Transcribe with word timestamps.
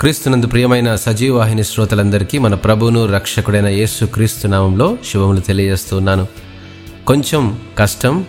క్రీస్తునందు 0.00 0.46
ప్రియమైన 0.46 0.94
సజీవవాహిని 0.94 1.64
శ్రోతలందరికీ 1.64 2.38
మన 2.38 2.54
ప్రభువును 2.54 3.12
రక్షకుడైన 3.12 3.66
యేసు 3.66 4.04
క్రీస్తు 4.04 4.48
నామంలో 4.48 4.98
శుభములు 5.12 5.40
తెలియజేస్తున్నాను 5.40 6.26
కొంచెం 7.06 7.58
కష్టం 7.78 8.24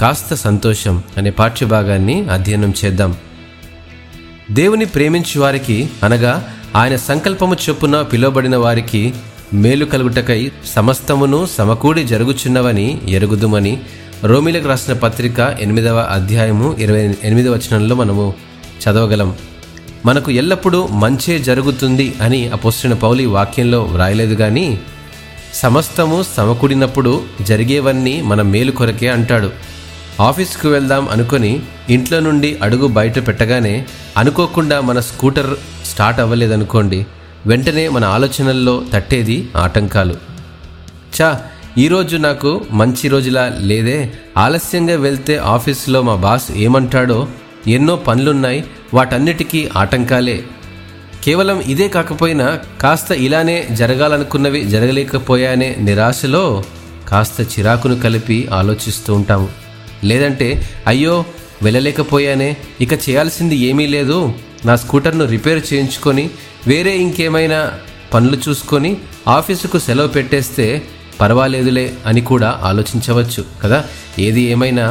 కాస్త 0.00 0.34
సంతోషం 0.34 1.02
అనే 1.16 1.30
పాఠ్యభాగాన్ని 1.30 2.28
అధ్యయనం 2.28 2.74
చేద్దాం. 2.84 3.16
దేవుని 4.50 4.84
ప్రేమించు 4.84 5.40
వారికి 5.40 5.90
అనగా 6.02 6.54
ఆయన 6.76 6.96
సంకల్పము 6.96 7.56
చొప్పున 7.68 8.02
పిలువబడిన 8.02 8.56
వారికి 8.56 9.14
మేలు 9.52 9.84
కలుగుటకై 9.84 10.52
సమస్తమును 10.66 11.46
సమకూడి 11.58 12.04
జరుగుచున్నవని 12.04 13.00
ఎరుగుదుమని 13.08 13.80
రోమిలకు 14.24 14.68
రాసిన 14.68 14.94
పత్రిక 14.94 15.56
ఎనిమిదవ 15.60 15.98
అధ్యాయము 15.98 16.76
ఇరవై 16.78 17.14
ఎనిమిదవ 17.24 17.52
వచనంలో 17.52 17.94
మనము 17.94 18.34
చదవగలం. 18.82 19.36
మనకు 20.06 20.30
ఎల్లప్పుడూ 20.30 20.86
మంచే 20.86 21.38
జరుగుతుంది 21.38 22.14
అని 22.22 22.48
అపోస్తున్న 22.48 22.94
పౌలి 22.94 23.26
వాక్యంలో 23.26 23.80
వ్రాయలేదు 23.82 24.34
కానీ 24.34 24.80
సమస్తము 25.54 26.24
సమకూడినప్పుడు 26.36 27.12
జరిగేవన్నీ 27.42 28.22
మన 28.22 28.42
మేలు 28.42 28.72
కొరకే 28.72 29.08
అంటాడు. 29.08 29.50
ఆఫీస్కు 30.20 30.68
వెళ్దాం 30.68 31.08
అనుకొని 31.08 31.60
ఇంట్లో 31.90 32.20
నుండి 32.20 32.58
అడుగు 32.62 32.86
బయట 32.86 33.26
పెట్టగానే 33.28 33.86
అనుకోకుండా 34.16 34.80
మన 34.80 35.00
స్కూటర్ 35.00 35.50
స్టార్ట్ 35.86 36.20
అవ్వలేదనుకోండి 36.20 37.06
వెంటనే 37.46 37.88
మన 37.88 38.04
ఆలోచనల్లో 38.04 38.84
తట్టేది 38.92 39.48
ఆటంకాలు. 39.56 40.16
చా 41.16 41.40
ఈరోజు 41.78 42.16
నాకు 42.16 42.64
మంచి 42.72 43.08
రోజులా 43.08 43.44
లేదే? 43.60 44.12
ఆలస్యంగా 44.38 44.96
వెళ్తే 44.96 45.36
ఆఫీస్లో 45.36 46.02
మా 46.02 46.14
బాస్ 46.14 46.52
ఏమంటాడో 46.56 47.28
ఎన్నో 47.66 47.96
పనులున్నాయి 47.96 48.64
వాటన్నిటికీ 48.96 49.60
ఆటంకాలే. 49.76 50.38
కేవలం 51.24 51.62
ఇదే 51.66 51.88
కాకపోయినా 51.88 52.46
కాస్త 52.82 53.12
ఇలానే 53.18 53.66
జరగాలనుకున్నవి 53.70 54.64
జరగలేకపోయానే 54.64 55.76
నిరాశలో 55.78 56.44
కాస్త 57.08 57.40
చిరాకును 57.52 58.00
కలిపి 58.00 58.48
ఆలోచిస్తూ 58.52 59.14
ఉంటాము 59.14 59.48
లేదంటే 60.04 60.48
అయ్యో 60.86 61.14
వెళ్ళలేకపోయానే 61.62 62.48
ఇక 62.80 62.92
చేయాల్సింది 63.04 63.56
ఏమీ 63.68 63.86
లేదు 63.86 64.18
నా 64.64 64.76
స్కూటర్ను 64.76 65.24
రిపేర్ 65.24 65.62
చేయించుకొని 65.70 66.24
వేరే 66.66 66.96
ఇంకేమైనా 66.96 67.60
పనులు 68.14 68.38
చూసుకొని 68.48 68.90
ఆఫీసుకు 69.28 69.78
సెలవు 69.78 70.08
పెట్టేస్తే 70.08 70.66
పర్వాలేదులే 71.20 71.86
అని 72.06 72.20
కూడా 72.22 72.60
ఆలోచించవచ్చు 72.62 73.42
కదా? 73.62 73.78
ఏది 74.18 74.42
ఏమైనా 74.46 74.86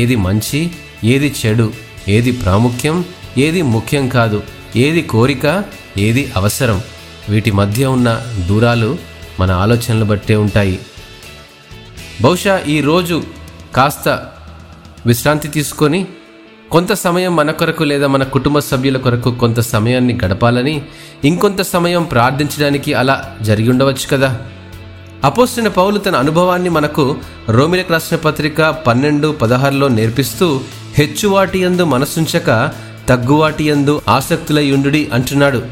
ఏది 0.00 0.16
మంచి 0.18 0.60
ఏది 1.04 1.34
చెడు 1.40 1.66
ఏది 2.08 2.32
ప్రాముఖ్యం 2.32 2.96
ఏది 3.38 3.62
ముఖ్యం 3.62 4.08
కాదు 4.08 4.42
ఏది 4.76 5.02
కోరిక 5.02 5.64
ఏది 5.98 6.32
అవసరం. 6.36 6.80
వీటి 7.28 7.50
మధ్య 7.50 7.86
ఉన్న 7.86 8.22
దూరాలు 8.48 8.98
మన 9.40 9.50
ఆలోచనలు 9.50 10.04
బట్టే 10.04 10.36
ఉంటాయి. 10.36 10.78
బహుశా 12.20 12.60
ఈ 12.68 12.80
రోజు 12.80 13.24
కాస్త 13.74 14.26
విశ్రాంతి 15.06 15.48
తీసుకొని 15.48 16.06
కొంత 16.70 16.92
సమయం 16.92 17.36
మన 17.36 17.50
కొరకు 17.50 17.84
లేదా 17.84 18.06
మన 18.06 18.24
కుటుంబ 18.24 18.58
సభ్యుల 18.58 18.96
కొరకు 18.96 19.34
కొంత 19.34 19.60
సమయాన్ని 19.60 20.18
గడపాలని 20.24 20.82
ఇంకొంత 21.24 21.62
సమయం 21.62 22.02
ప్రార్థించడానికి 22.02 22.94
అలా 22.94 23.36
జరిగి 23.42 23.70
ఉండవచ్చు 23.70 24.08
కదా? 24.10 24.40
అపోసిన 25.24 25.68
పౌలు 25.68 25.98
తన 25.98 26.16
అనుభవాన్ని 26.16 26.68
మనకు 26.68 27.16
రోమిలకు 27.48 27.92
రాసిన 27.92 28.16
పత్రిక 28.16 28.62
పన్నెండు 28.62 29.28
పదహారులో 29.28 29.88
నేర్పిస్తూ 29.88 30.60
హెచ్చువాటి 30.94 31.58
యందు 31.58 31.84
మనసుంచక 31.84 32.70
తగ్గువాటి 33.08 33.68
యందు 33.68 34.02
ఆసక్తులయుండుడి 34.08 35.10
అంటున్నాడు. 35.12 35.62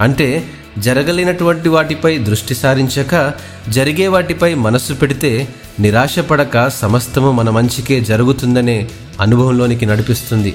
అంటే 0.00 0.44
జరగలేనటువంటి 0.78 1.68
వాటిపై 1.68 2.18
దృష్టి 2.18 2.54
సారించక 2.54 3.32
జరిగే 3.68 4.08
వాటిపై 4.08 4.54
మనస్సు 4.54 4.92
పెడితే 4.92 5.48
నిరాశపడక 5.80 6.68
సమస్తము 6.68 7.32
మన 7.32 7.50
మంచికే 7.50 8.00
జరుగుతుందనే 8.00 8.88
అనుభవంలోనికి 9.20 9.86
నడిపిస్తుంది. 9.86 10.54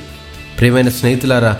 ప్రియమైన 0.59 0.89
స్నేహితులారా 0.89 1.57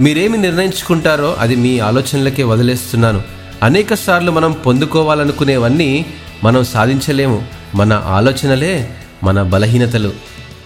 మీరేమి 0.00 0.38
నిర్ణయించుకుంటారో 0.38 1.36
అది 1.38 1.56
మీ 1.56 1.78
ఆలోచనలకే 1.78 2.42
వదిలేస్తున్నాను. 2.42 3.22
అనేక 3.62 3.94
సార్లు 3.94 4.32
మనం 4.32 4.52
పొందుకోవాలనుకునేవన్నీ 4.52 6.06
మనం 6.44 6.64
సాధించలేము. 6.64 7.44
మన 7.74 7.92
ఆలోచనలే 7.92 8.90
మన 9.24 9.42
బలహీనతలు. 9.42 10.12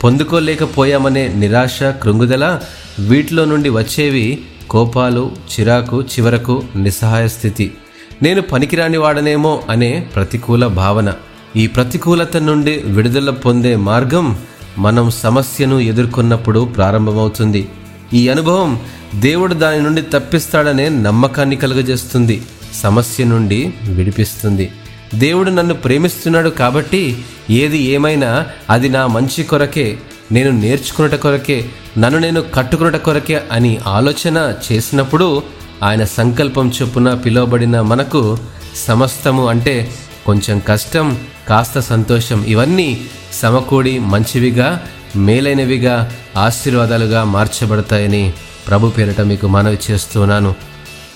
పొందుకోలేకపోయామనే 0.04 1.28
నిరాశ 1.28 1.82
కృంగుదల 1.82 2.60
వీటిలో 2.98 3.44
నుండి 3.44 3.69
వచ్చేవి 3.69 4.42
కోపాలు 4.70 5.32
చిరాకు 5.53 6.03
చివరకు 6.03 6.62
నిస్సహాయ 6.76 7.28
స్థితి. 7.28 7.75
నేను 8.22 8.42
పనికిరాని 8.42 8.97
వాడనేమో 8.97 9.62
అనే 9.70 10.06
ప్రతికూల 10.15 10.66
భావన. 10.66 11.12
ఈ 11.56 11.66
ప్రతికూలత 11.66 12.37
నుండి 12.37 12.82
విడుదల 12.84 13.31
పొందే 13.31 13.76
మార్గం 13.76 14.38
మనం 14.78 15.10
సమస్యను 15.10 15.81
ఎదుర్కొన్నప్పుడు 15.81 16.65
ప్రారంభమవుతుంది. 16.65 17.69
ఈ 18.15 18.28
అనుభవం 18.28 18.81
దేవుడు 19.15 19.54
దాని 19.54 19.82
నుండి 19.82 20.03
తప్పిస్తాడనే 20.03 20.88
నమ్మకాన్ని 20.88 21.56
కలుగజేస్తుంది. 21.56 22.42
సమస్య 22.75 23.25
నుండి 23.25 23.75
విడిపిస్తుంది. 23.91 24.71
దేవుడు 25.15 25.51
నన్ను 25.51 25.75
ప్రేమిస్తున్నాడు 25.75 26.49
కాబట్టి 26.49 27.25
ఏది 27.51 27.79
ఏమైనా 27.79 28.47
అది 28.71 28.89
నా 28.89 29.07
మంచి 29.07 29.43
కొరకే 29.43 29.99
నేను 30.33 30.51
నేర్చుకున్నట 30.51 31.15
కొరకే 31.15 31.71
నన్ను 31.99 32.19
నేను 32.19 32.41
కట్టుకున్నట 32.41 32.97
కొరకే 32.97 33.43
అని 33.53 33.79
ఆలోచన 33.87 34.55
చేసినప్పుడు 34.73 35.43
ఆయన 35.83 36.05
సంకల్పం 36.05 36.73
చొప్పున 36.83 37.15
పిలువబడిన 37.15 37.81
మనకు 37.81 38.39
సమస్తము 38.87 39.49
అంటే 39.49 39.95
కొంచెం 40.27 40.63
కష్టం 40.69 41.19
కాస్త 41.49 41.79
సంతోషం 41.79 42.45
ఇవన్నీ 42.45 43.01
సమకూడి 43.33 43.99
మంచివిగా 43.99 44.87
మేలైనవిగా 45.17 46.13
ఆశీర్వాదాలుగా 46.37 47.25
మార్చబడతాయని 47.25 48.33
ప్రభు 48.69 48.89
పేరిట 48.89 49.21
మీకు 49.21 49.47
మనవి 49.47 49.79
చేస్తున్నాను. 49.91 50.55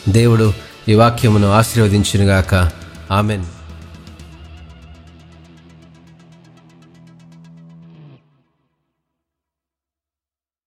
దేవుడు 0.09 0.53
ఈ 0.89 0.95
వాక్యమును 0.95 1.53
ఆశీర్వదించునుగాక. 1.53 2.71
ఆమెన్. 3.11 3.45